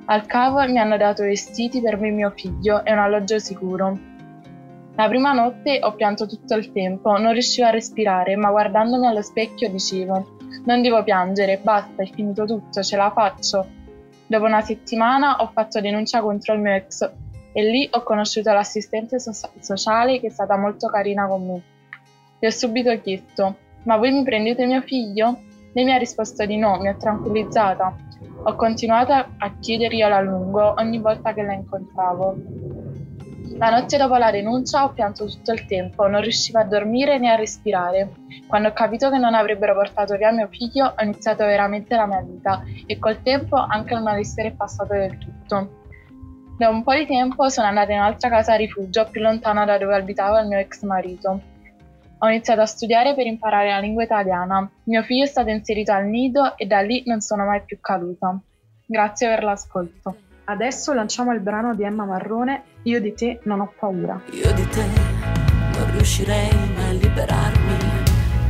Al 0.07 0.26
cavo 0.26 0.64
mi 0.66 0.78
hanno 0.78 0.97
dato 0.97 1.25
vestiti 1.25 1.80
per 1.80 1.99
me 1.99 2.09
e 2.09 2.12
mio 2.12 2.33
figlio 2.35 2.85
e 2.85 2.92
un 2.92 2.99
alloggio 2.99 3.38
sicuro. 3.38 3.99
La 4.95 5.09
prima 5.09 5.33
notte 5.33 5.78
ho 5.83 5.95
pianto 5.95 6.26
tutto 6.26 6.54
il 6.54 6.73
tempo, 6.73 7.16
non 7.18 7.33
riuscivo 7.33 7.66
a 7.66 7.71
respirare, 7.71 8.37
ma 8.37 8.50
guardandomi 8.50 9.07
allo 9.07 9.23
specchio 9.23 9.71
dicevo 9.71 10.37
non 10.64 10.83
devo 10.83 11.02
piangere, 11.02 11.61
basta, 11.62 12.02
è 12.02 12.07
finito 12.07 12.45
tutto, 12.45 12.83
ce 12.83 12.97
la 12.97 13.11
faccio. 13.11 13.77
Dopo 14.28 14.44
una 14.44 14.61
settimana 14.61 15.37
ho 15.37 15.49
fatto 15.54 15.80
denuncia 15.80 16.20
contro 16.20 16.52
il 16.52 16.61
mio 16.61 16.75
ex 16.75 17.11
e 17.50 17.62
lì 17.62 17.88
ho 17.90 18.02
conosciuto 18.02 18.52
l'assistente 18.52 19.18
so- 19.18 19.32
sociale 19.58 20.20
che 20.20 20.26
è 20.26 20.30
stata 20.30 20.58
molto 20.58 20.88
carina 20.88 21.26
con 21.26 21.47
me. 21.47 21.62
Le 22.38 22.47
ho 22.47 22.50
subito 22.50 22.90
chiesto, 23.00 23.56
ma 23.85 23.97
voi 23.97 24.12
mi 24.12 24.23
prendete 24.25 24.66
mio 24.66 24.82
figlio? 24.82 25.40
Lei 25.73 25.82
mi 25.82 25.92
ha 25.92 25.97
risposto 25.97 26.44
di 26.44 26.58
no, 26.58 26.78
mi 26.78 26.88
ha 26.88 26.94
tranquillizzata. 26.94 27.97
Ho 28.42 28.54
continuato 28.54 29.12
a 29.12 29.54
chiederglielo 29.58 30.14
a 30.14 30.20
lungo 30.20 30.75
ogni 30.76 30.99
volta 30.99 31.32
che 31.32 31.42
la 31.42 31.54
incontravo. 31.54 32.37
La 33.59 33.71
notte 33.71 33.97
dopo 33.97 34.17
la 34.17 34.31
denuncia 34.31 34.85
ho 34.85 34.93
pianto 34.93 35.27
tutto 35.27 35.53
il 35.53 35.67
tempo, 35.67 36.07
non 36.07 36.21
riuscivo 36.21 36.61
a 36.61 36.65
dormire 36.65 37.19
né 37.19 37.29
a 37.29 37.35
respirare. 37.35 38.12
Quando 38.47 38.69
ho 38.69 38.73
capito 38.73 39.11
che 39.11 39.19
non 39.19 39.35
avrebbero 39.35 39.75
portato 39.75 40.17
via 40.17 40.31
mio 40.31 40.47
figlio, 40.47 40.95
ho 40.97 41.03
iniziato 41.03 41.45
veramente 41.45 41.97
la 41.97 42.07
mia 42.07 42.21
vita 42.21 42.62
e 42.87 43.00
col 43.00 43.21
tempo 43.21 43.57
anche 43.57 43.95
il 43.95 44.03
malessere 44.03 44.49
è 44.49 44.53
passato 44.53 44.95
del 44.95 45.19
tutto. 45.19 45.83
Da 46.57 46.69
un 46.69 46.85
po' 46.85 46.95
di 46.95 47.05
tempo 47.05 47.49
sono 47.49 47.67
andata 47.67 47.91
in 47.91 47.99
un'altra 47.99 48.29
casa 48.29 48.53
a 48.53 48.57
rifugio 48.57 49.09
più 49.11 49.21
lontana 49.21 49.65
da 49.65 49.77
dove 49.77 49.97
abitava 49.97 50.41
il 50.41 50.47
mio 50.47 50.59
ex 50.59 50.83
marito. 50.85 51.41
Ho 52.21 52.29
iniziato 52.29 52.61
a 52.61 52.67
studiare 52.67 53.17
per 53.17 53.27
imparare 53.27 53.71
la 53.71 53.81
lingua 53.81 54.05
italiana. 54.05 54.71
Mio 54.85 55.03
figlio 55.03 55.25
è 55.25 55.29
stato 55.29 55.50
inserito 55.50 55.91
al 55.91 56.07
nido 56.07 56.57
e 56.57 56.65
da 56.67 56.81
lì 56.81 57.03
non 57.07 57.21
sono 57.21 57.45
mai 57.45 57.62
più 57.65 57.81
caduta. 57.81 58.38
Grazie 58.87 59.29
per 59.29 59.43
l'ascolto. 59.43 60.27
Adesso 60.50 60.95
lanciamo 60.95 61.35
il 61.35 61.40
brano 61.40 61.75
di 61.75 61.83
Emma 61.83 62.07
Marrone, 62.07 62.62
Io 62.85 63.02
di 63.02 63.12
te 63.12 63.38
non 63.43 63.61
ho 63.61 63.71
paura. 63.78 64.19
Io 64.31 64.50
di 64.55 64.67
te 64.69 64.83
non 65.76 65.90
riuscirei 65.90 66.49
mai 66.75 66.88
a 66.88 66.93
liberarmi, 66.93 67.76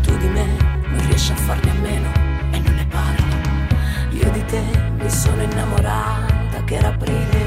tu 0.03 0.17
di 0.17 0.29
me 0.29 0.47
non 0.87 1.07
riesci 1.09 1.33
a 1.33 1.35
farne 1.35 1.71
a 1.71 1.75
meno 1.75 2.09
e 2.53 2.61
non 2.61 2.75
ne 2.77 2.87
parli. 2.87 4.17
Io 4.17 4.31
di 4.31 4.45
te 4.45 4.63
mi 4.97 5.11
sono 5.11 5.43
innamorata 5.43 6.63
che 6.65 6.77
era 6.77 6.87
aprile, 6.87 7.45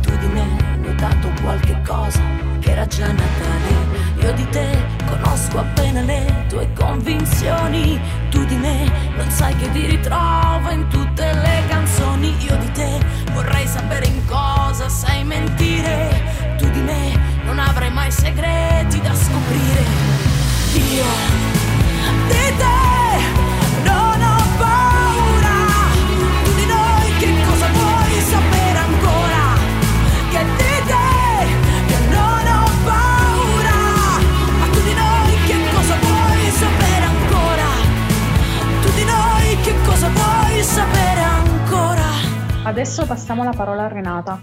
tu 0.00 0.16
di 0.18 0.26
me 0.26 0.46
notato 0.78 1.28
qualche 1.40 1.80
cosa 1.86 2.22
che 2.58 2.72
era 2.72 2.86
già 2.86 3.06
Natale. 3.06 3.98
Io 4.20 4.32
di 4.32 4.48
te 4.48 4.66
conosco 5.06 5.60
appena 5.60 6.00
le 6.00 6.26
tue 6.48 6.68
convinzioni, 6.72 8.00
tu 8.30 8.44
di 8.46 8.56
me 8.56 8.90
non 9.16 9.30
sai 9.30 9.54
che 9.54 9.70
ti 9.70 9.86
ritrovo 9.86 10.70
in 10.70 10.88
tutte 10.88 11.22
le 11.22 11.62
canzoni. 11.68 11.69
Mai 18.10 18.18
segreti 18.18 19.00
da 19.00 19.14
scoprire. 19.14 19.84
Io 20.74 21.10
di 22.26 22.56
te 22.58 22.78
non 23.84 24.20
ho 24.20 24.36
paura. 24.58 25.56
Tu 26.44 26.54
di 26.54 26.66
noi 26.66 27.12
che 27.18 27.30
cosa 27.46 27.68
vuoi 27.68 28.20
sapere 28.20 28.78
ancora? 28.78 29.42
Che 30.30 30.44
di 30.44 30.74
te 30.90 31.08
che 31.86 31.98
non 32.08 32.46
ho 32.46 32.64
paura. 32.84 33.78
Ma 34.58 34.66
tu 34.72 34.80
di 34.82 34.94
noi 34.94 35.32
che 35.46 35.56
cosa 35.72 35.94
vuoi 35.96 36.50
sapere 36.50 37.04
ancora? 37.04 37.68
Tu 38.82 38.90
di 38.92 39.04
noi 39.04 39.60
che 39.62 39.74
cosa 39.84 40.08
vuoi 40.08 40.62
sapere 40.62 41.22
ancora? 41.22 42.08
Adesso 42.64 43.06
passiamo 43.06 43.44
la 43.44 43.52
parola 43.52 43.84
a 43.84 43.88
Renata. 43.88 44.40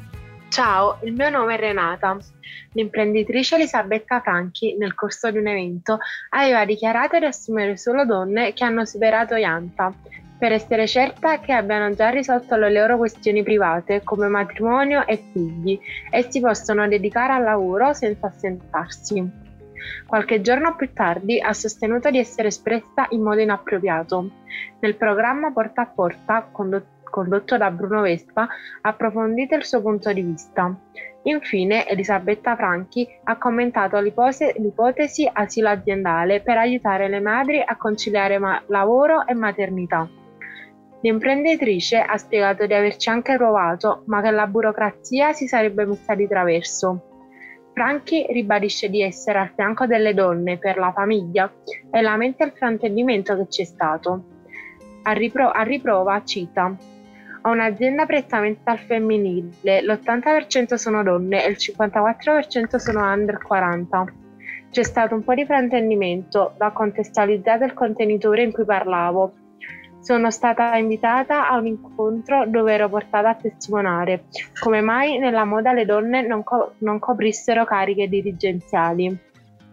Ciao, 0.50 1.00
il 1.04 1.14
mio 1.14 1.30
nome 1.30 1.56
è 1.56 1.60
Renata. 1.60 2.18
L'imprenditrice 2.74 3.56
Elisabetta 3.56 4.20
Franchi, 4.22 4.76
nel 4.78 4.94
corso 4.94 5.32
di 5.32 5.38
un 5.38 5.48
evento, 5.48 6.00
aveva 6.30 6.66
dichiarato 6.66 7.18
di 7.18 7.26
assumere 7.26 7.78
solo 7.78 8.06
donne 8.06 8.54
che 8.54 8.64
hanno 8.64 8.86
superato 8.86 9.36
Yanta, 9.36 9.94
per 10.38 10.52
essere 10.52 10.86
certa 10.86 11.40
che 11.40 11.52
abbiano 11.52 11.94
già 11.96 12.10
risolto 12.10 12.56
le 12.56 12.72
loro 12.72 12.98
questioni 12.98 13.42
private, 13.42 14.04
come 14.04 14.28
matrimonio 14.28 15.06
e 15.08 15.18
figli, 15.32 15.80
e 16.12 16.28
si 16.30 16.40
possono 16.40 16.88
dedicare 16.88 17.34
al 17.34 17.44
lavoro 17.44 17.94
senza 17.94 18.28
assentarsi. 18.28 19.46
Qualche 20.06 20.42
giorno 20.42 20.76
più 20.76 20.92
tardi 20.94 21.40
ha 21.40 21.54
sostenuto 21.54 22.10
di 22.12 22.20
essere 22.20 22.50
espressa 22.50 23.08
in 23.10 23.22
modo 23.22 23.42
inappropriato. 23.42 24.30
Nel 24.80 24.96
programma 24.96 25.52
Porta 25.52 25.82
a 25.82 25.86
Porta, 25.88 26.48
condotto 26.52 26.97
condotto 27.10 27.58
da 27.58 27.72
Bruno 27.72 28.02
Vespa, 28.02 28.48
approfondite 28.82 29.56
il 29.56 29.66
suo 29.66 29.82
punto 29.82 30.12
di 30.14 30.22
vista. 30.22 30.76
Infine, 31.24 31.88
Elisabetta 31.88 32.56
Franchi 32.56 33.08
ha 33.24 33.38
commentato 33.38 34.00
l'ipotesi 34.00 35.30
asilo 35.32 35.70
aziendale 35.70 36.42
per 36.42 36.58
aiutare 36.58 37.10
le 37.10 37.20
madri 37.20 37.62
a 37.64 37.76
conciliare 37.76 38.40
ma- 38.40 38.62
lavoro 38.68 39.26
e 39.28 39.34
maternità. 39.34 40.08
L'imprenditrice 41.02 42.00
ha 42.00 42.18
spiegato 42.18 42.66
di 42.66 42.74
averci 42.74 43.10
anche 43.10 43.36
provato, 43.36 44.04
ma 44.06 44.22
che 44.22 44.32
la 44.32 44.48
burocrazia 44.48 45.34
si 45.34 45.48
sarebbe 45.48 45.86
messa 45.86 46.16
di 46.16 46.28
traverso. 46.28 47.02
Franchi 47.74 48.26
ribadisce 48.30 48.90
di 48.90 49.04
essere 49.04 49.38
al 49.38 49.52
fianco 49.54 49.86
delle 49.86 50.16
donne 50.16 50.58
per 50.58 50.78
la 50.78 50.92
famiglia 50.92 51.52
e 51.92 52.02
lamenta 52.02 52.44
il 52.44 52.54
fraintendimento 52.56 53.36
che 53.36 53.48
c'è 53.48 53.64
stato. 53.66 54.24
A, 55.04 55.12
ripro- 55.12 55.52
a 55.52 55.62
riprova 55.62 56.24
cita 56.24 56.76
Ho 57.48 57.52
un'azienda 57.52 58.06
prettamente 58.06 58.70
al 58.70 58.78
femminile, 58.78 59.82
l'80% 59.82 60.74
sono 60.74 61.02
donne 61.02 61.46
e 61.46 61.52
il 61.52 61.56
54% 61.58 62.76
sono 62.76 63.10
under 63.10 63.38
40. 63.42 64.04
C'è 64.70 64.84
stato 64.84 65.16
un 65.16 65.24
po' 65.24 65.34
di 65.34 65.46
fraintendimento, 65.46 66.56
va 66.58 66.72
contestualizzato 66.72 67.64
il 67.64 67.74
contenitore 67.74 68.44
in 68.44 68.52
cui 68.52 68.66
parlavo. 68.66 69.32
Sono 70.02 70.30
stata 70.30 70.76
invitata 70.76 71.48
a 71.48 71.58
un 71.58 71.68
incontro 71.68 72.46
dove 72.46 72.74
ero 72.74 72.90
portata 72.90 73.30
a 73.30 73.36
testimoniare 73.36 74.26
come 74.60 74.82
mai 74.82 75.18
nella 75.18 75.46
moda 75.46 75.72
le 75.72 75.86
donne 75.86 76.28
non, 76.28 76.44
co- 76.44 76.74
non 76.80 77.00
coprissero 77.00 77.64
cariche 77.64 78.10
dirigenziali. 78.10 79.18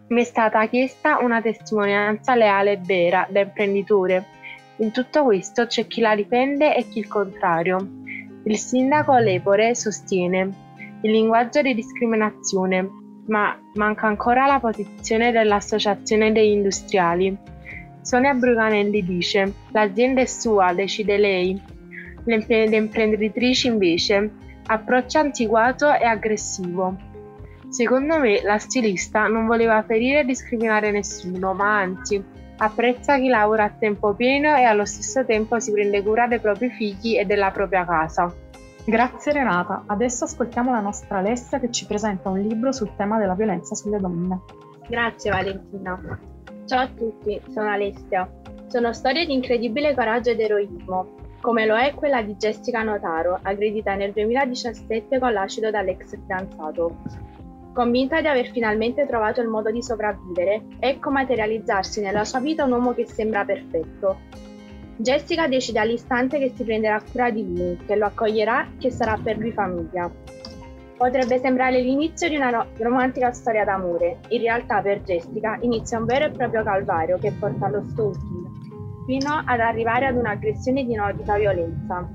Mi 0.07 0.21
è 0.21 0.25
stata 0.25 0.65
chiesta 0.69 1.19
una 1.19 1.43
testimonianza 1.43 2.37
leale 2.37 2.73
e 2.75 2.81
vera 2.81 3.27
da 3.29 3.41
imprenditore. 3.41 4.34
In 4.79 4.91
tutto 4.91 5.23
questo 5.23 5.67
c'è 5.67 5.87
chi 5.87 6.01
la 6.01 6.17
difende 6.17 6.75
e 6.75 6.89
chi 6.89 6.99
il 6.99 7.07
contrario. 7.07 7.77
Il 8.45 8.57
sindaco 8.59 9.17
Lepore 9.17 9.75
sostiene 9.75 10.63
il 11.03 11.11
linguaggio 11.13 11.63
di 11.63 11.75
discriminazione, 11.75 12.89
ma 13.27 13.57
manca 13.75 14.07
ancora 14.07 14.47
la 14.47 14.59
posizione 14.59 15.31
dell'Associazione 15.31 16.33
degli 16.33 16.51
Industriali. 16.51 17.37
Sonia 18.01 18.35
Bruganelli 18.35 19.05
dice: 19.05 19.53
L'azienda 19.71 20.23
è 20.23 20.27
sua, 20.27 20.73
decide 20.73 21.19
lei. 21.19 21.61
Le, 22.25 22.45
le 22.47 22.77
imprenditrici 22.77 23.69
invece, 23.69 24.31
approccio 24.67 25.19
antiquato 25.19 25.93
e 25.93 26.05
aggressivo. 26.05 26.97
Secondo 27.69 28.19
me 28.19 28.43
la 28.43 28.59
stilista 28.59 29.27
non 29.27 29.47
voleva 29.47 29.83
ferire 29.83 30.21
e 30.21 30.25
discriminare 30.25 30.91
nessuno, 30.91 31.55
ma 31.55 31.81
anzi 31.81 32.23
apprezza 32.57 33.19
chi 33.19 33.29
lavora 33.29 33.65
a 33.65 33.71
tempo 33.71 34.15
pieno 34.15 34.55
e 34.57 34.63
allo 34.63 34.85
stesso 34.85 35.25
tempo 35.25 35.59
si 35.61 35.73
prende 35.73 36.03
cura 36.03 36.27
dei 36.27 36.41
propri 36.41 36.71
figli 36.71 37.19
e 37.19 37.25
della 37.25 37.51
propria 37.51 37.85
casa. 37.85 38.33
Grazie 38.85 39.33
Renata, 39.33 39.85
adesso 39.87 40.25
ascoltiamo 40.25 40.71
la 40.71 40.81
nostra 40.81 41.19
Alessia 41.19 41.59
che 41.59 41.71
ci 41.71 41.87
presenta 41.87 42.29
un 42.29 42.41
libro 42.41 42.71
sul 42.71 42.95
tema 42.97 43.19
della 43.19 43.35
violenza 43.35 43.75
sulle 43.75 43.99
donne. 43.99 44.41
Grazie 44.87 45.31
Valentina. 45.31 46.19
Ciao 46.67 46.81
a 46.81 46.89
tutti, 46.89 47.41
sono 47.51 47.71
Alessia. 47.71 48.31
Sono 48.67 48.93
storie 48.93 49.25
di 49.25 49.33
incredibile 49.33 49.95
coraggio 49.95 50.31
ed 50.31 50.41
eroismo, 50.41 51.23
come 51.41 51.67
lo 51.67 51.77
è 51.77 51.93
quella 51.95 52.23
di 52.23 52.37
Jessica 52.37 52.83
Notaro, 52.83 53.39
aggredita 53.43 53.95
nel 53.95 54.13
2017 54.13 55.19
con 55.19 55.33
l'acido 55.33 55.71
dall'ex 55.71 56.11
fidanzato. 56.11 56.97
Convinta 57.75 58.21
di 58.21 58.29
aver 58.29 58.51
finalmente 58.53 59.05
trovato 59.07 59.41
il 59.41 59.49
modo 59.49 59.71
di 59.71 59.83
sopravvivere, 59.83 60.63
ecco 60.79 61.11
materializzarsi 61.11 62.01
nella 62.01 62.25
sua 62.25 62.39
vita 62.39 62.65
un 62.65 62.71
uomo 62.71 62.95
che 62.95 63.05
sembra 63.05 63.45
perfetto, 63.45 64.17
Jessica 64.97 65.49
decide 65.49 65.81
all'istante 65.81 66.39
che 66.39 66.53
si 66.55 66.63
prenderà 66.63 67.03
cura 67.03 67.31
di 67.31 67.45
lui, 67.45 67.77
che 67.85 67.97
lo 67.97 68.07
accoglierà, 68.07 68.69
che 68.79 68.91
sarà 68.91 69.19
per 69.21 69.39
lui 69.39 69.51
famiglia. 69.51 70.09
Potrebbe 70.97 71.41
sembrare 71.41 71.81
l'inizio 71.81 72.29
di 72.29 72.37
una 72.37 72.51
no- 72.51 72.67
romantica 72.79 73.33
storia 73.33 73.65
d'amore, 73.65 74.21
in 74.29 74.41
realtà 74.41 74.81
per 74.81 75.01
Jessica 75.01 75.59
inizia 75.63 75.99
un 75.99 76.05
vero 76.05 76.27
e 76.27 76.31
proprio 76.31 76.63
calvario 76.63 77.19
che 77.19 77.33
porta 77.33 77.67
allo 77.67 77.83
stalking, 77.83 79.05
fino 79.05 79.43
ad 79.45 79.59
arrivare 79.59 80.07
ad 80.07 80.17
un'aggressione 80.17 80.85
di 80.85 80.93
inaudita 80.93 81.37
violenza. 81.39 82.09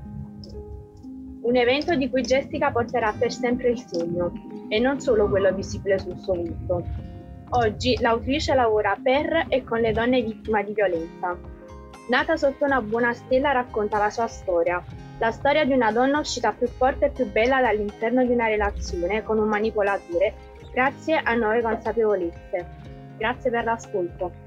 Un 1.42 1.56
evento 1.56 1.94
di 1.94 2.08
cui 2.10 2.22
Jessica 2.22 2.70
porterà 2.70 3.14
per 3.18 3.32
sempre 3.32 3.70
il 3.70 3.78
segno, 3.78 4.32
e 4.68 4.78
non 4.78 5.00
solo 5.00 5.28
quello 5.28 5.52
visibile 5.52 5.98
sul 5.98 6.18
suo 6.18 6.34
volto. 6.34 6.84
Oggi 7.50 7.96
l'autrice 8.00 8.54
lavora 8.54 8.96
per 9.02 9.46
e 9.48 9.64
con 9.64 9.80
le 9.80 9.92
donne 9.92 10.22
vittime 10.22 10.64
di 10.64 10.72
violenza, 10.72 11.36
Nata 12.10 12.36
sotto 12.36 12.64
una 12.64 12.82
buona 12.82 13.12
stella 13.12 13.52
racconta 13.52 13.96
la 13.96 14.10
sua 14.10 14.26
storia, 14.26 14.82
la 15.18 15.30
storia 15.30 15.64
di 15.64 15.72
una 15.72 15.92
donna 15.92 16.18
uscita 16.18 16.50
più 16.50 16.66
forte 16.66 17.06
e 17.06 17.10
più 17.10 17.30
bella 17.30 17.60
dall'interno 17.60 18.24
di 18.24 18.32
una 18.32 18.48
relazione 18.48 19.22
con 19.22 19.38
un 19.38 19.46
manipolatore, 19.46 20.34
grazie 20.72 21.20
a 21.22 21.34
nuove 21.34 21.62
consapevolezze. 21.62 22.66
Grazie 23.16 23.50
per 23.50 23.62
l'ascolto. 23.62 24.39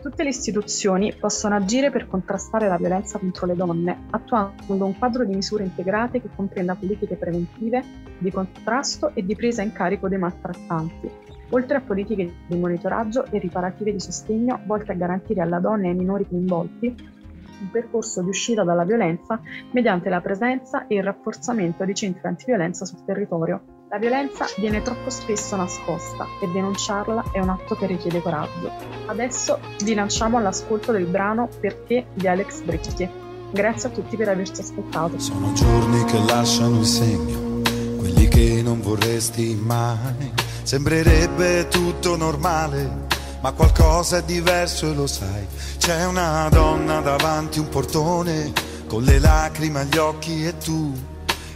Tutte 0.00 0.22
le 0.22 0.30
istituzioni 0.30 1.14
possono 1.14 1.56
agire 1.56 1.90
per 1.90 2.06
contrastare 2.06 2.68
la 2.68 2.78
violenza 2.78 3.18
contro 3.18 3.46
le 3.46 3.54
donne, 3.54 4.06
attuando 4.10 4.86
un 4.86 4.96
quadro 4.96 5.26
di 5.26 5.34
misure 5.34 5.64
integrate 5.64 6.22
che 6.22 6.30
comprenda 6.34 6.74
politiche 6.74 7.16
preventive, 7.16 7.84
di 8.16 8.30
contrasto 8.30 9.10
e 9.14 9.22
di 9.22 9.36
presa 9.36 9.60
in 9.60 9.72
carico 9.72 10.08
dei 10.08 10.16
maltrattanti, 10.16 11.10
oltre 11.50 11.76
a 11.76 11.80
politiche 11.82 12.32
di 12.46 12.56
monitoraggio 12.56 13.26
e 13.26 13.38
riparative 13.38 13.92
di 13.92 14.00
sostegno 14.00 14.60
volte 14.64 14.92
a 14.92 14.94
garantire 14.94 15.42
alla 15.42 15.58
donna 15.58 15.84
e 15.84 15.88
ai 15.88 15.96
minori 15.96 16.26
coinvolti 16.26 17.18
un 17.60 17.70
percorso 17.70 18.22
di 18.22 18.30
uscita 18.30 18.64
dalla 18.64 18.84
violenza 18.84 19.38
mediante 19.72 20.08
la 20.08 20.22
presenza 20.22 20.86
e 20.86 20.94
il 20.94 21.02
rafforzamento 21.02 21.84
di 21.84 21.94
centri 21.94 22.26
antiviolenza 22.26 22.86
sul 22.86 23.04
territorio. 23.04 23.79
La 23.92 23.98
violenza 23.98 24.46
viene 24.58 24.82
troppo 24.82 25.10
spesso 25.10 25.56
nascosta 25.56 26.24
e 26.40 26.46
denunciarla 26.46 27.24
è 27.32 27.40
un 27.40 27.48
atto 27.48 27.74
che 27.74 27.86
richiede 27.86 28.22
coraggio. 28.22 28.70
Adesso 29.06 29.58
vi 29.82 29.94
lanciamo 29.94 30.38
all'ascolto 30.38 30.92
del 30.92 31.06
brano 31.06 31.48
Perché 31.58 32.06
di 32.14 32.28
Alex 32.28 32.60
Britti. 32.60 33.08
Grazie 33.50 33.88
a 33.88 33.92
tutti 33.92 34.16
per 34.16 34.28
averci 34.28 34.60
ascoltato. 34.60 35.18
Sono 35.18 35.52
giorni 35.54 36.04
che 36.04 36.18
lasciano 36.24 36.78
il 36.78 36.86
segno, 36.86 37.62
quelli 37.98 38.28
che 38.28 38.62
non 38.62 38.80
vorresti 38.80 39.56
mai 39.60 40.32
Sembrerebbe 40.62 41.66
tutto 41.66 42.14
normale, 42.14 43.06
ma 43.40 43.50
qualcosa 43.50 44.18
è 44.18 44.22
diverso 44.22 44.88
e 44.88 44.94
lo 44.94 45.08
sai. 45.08 45.44
C'è 45.78 46.04
una 46.04 46.48
donna 46.48 47.00
davanti 47.00 47.58
un 47.58 47.68
portone, 47.68 48.52
con 48.86 49.02
le 49.02 49.18
lacrime 49.18 49.80
agli 49.80 49.96
occhi 49.96 50.46
e 50.46 50.56
tu 50.58 50.94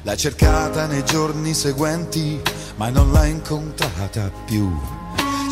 l'hai 0.04 0.16
cercata 0.16 0.86
nei 0.86 1.04
giorni 1.04 1.54
seguenti, 1.54 2.40
ma 2.76 2.90
non 2.90 3.10
l'hai 3.12 3.30
incontrata 3.30 4.30
più. 4.44 4.70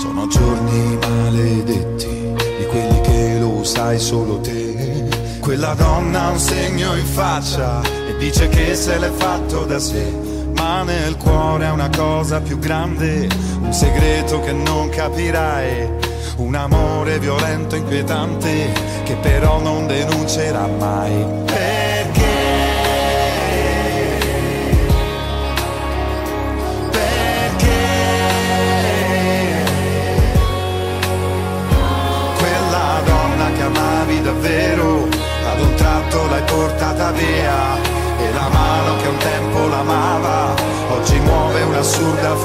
Sono 0.01 0.27
giorni 0.29 0.99
maledetti, 1.01 2.35
di 2.59 2.67
quelli 2.69 3.01
che 3.01 3.38
lo 3.41 3.65
sai 3.65 3.99
solo 3.99 4.41
te. 4.41 5.09
Quella 5.41 5.75
donna 5.75 6.25
ha 6.25 6.31
un 6.31 6.38
segno 6.38 6.95
in 6.95 7.07
faccia 7.07 7.83
e 7.83 8.17
dice 8.19 8.49
che 8.49 8.75
se 8.75 8.99
l'è 8.99 9.11
fatto 9.11 9.65
da 9.65 9.79
sé 9.79 10.31
ma 10.55 10.85
nel 10.85 11.17
cuore 11.17 11.65
è 11.65 11.71
una 11.71 11.88
cosa 11.88 12.41
più 12.41 12.57
grande, 12.59 13.27
un 13.61 13.73
segreto 13.73 14.38
che 14.41 14.53
non 14.53 14.91
capirai, 14.91 15.91
un 16.37 16.55
amore 16.55 17.19
violento, 17.19 17.75
inquietante, 17.75 18.73
che 19.03 19.17
però 19.17 19.59
non 19.59 19.88
denuncerà 19.88 20.69
mai. 20.69 21.27
Perché? 21.47 21.92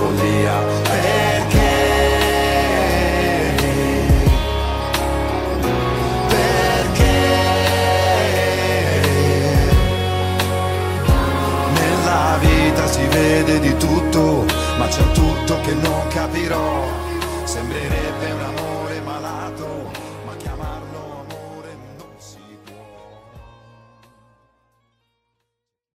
Follia 0.07 0.63
perché? 0.83 1.75
Perché? 6.27 7.17
Nella 11.73 12.37
vita 12.39 12.87
si 12.87 13.05
vede 13.07 13.59
di 13.59 13.75
tutto 13.77 14.45
ma 14.77 14.87
c'è 14.87 15.11
tutto 15.11 15.59
che 15.61 15.73
non 15.73 16.07
capirò 16.09 17.05